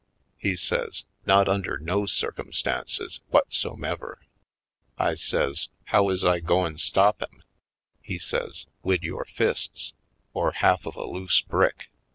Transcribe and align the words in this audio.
He 0.39 0.55
says: 0.55 1.03
"Not 1.27 1.47
under 1.47 1.77
no 1.77 2.07
circumstances 2.07 3.19
whutsom 3.31 3.83
ever." 3.83 4.17
I 4.97 5.13
says: 5.13 5.69
"How 5.83 6.09
is 6.09 6.23
I 6.25 6.39
goin' 6.39 6.79
stop 6.79 7.21
him?" 7.21 7.43
He 8.01 8.17
says: 8.17 8.65
"Wid 8.81 9.03
yore 9.03 9.25
fists. 9.25 9.93
Or 10.33 10.53
half 10.53 10.87
of 10.87 10.95
a 10.95 11.05
loose 11.05 11.41
brick. 11.41 11.91